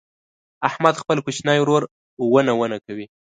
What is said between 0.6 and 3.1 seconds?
احمد خپل کوچنی ورور ونه ونه کوي.